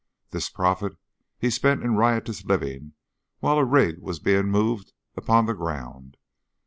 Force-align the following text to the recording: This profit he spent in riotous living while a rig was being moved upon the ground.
This 0.31 0.49
profit 0.49 0.97
he 1.37 1.51
spent 1.51 1.83
in 1.83 1.93
riotous 1.93 2.43
living 2.43 2.93
while 3.37 3.59
a 3.59 3.63
rig 3.63 3.99
was 3.99 4.17
being 4.17 4.47
moved 4.47 4.93
upon 5.15 5.45
the 5.45 5.53
ground. 5.53 6.17